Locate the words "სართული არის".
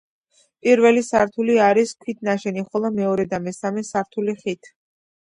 1.07-1.91